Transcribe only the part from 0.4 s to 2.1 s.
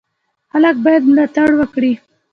خلک باید ملاتړ وکړي.